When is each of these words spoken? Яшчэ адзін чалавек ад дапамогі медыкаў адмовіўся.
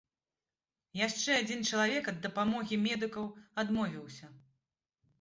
Яшчэ 1.07 1.31
адзін 1.43 1.61
чалавек 1.69 2.11
ад 2.13 2.19
дапамогі 2.25 2.83
медыкаў 2.89 3.31
адмовіўся. 3.65 4.37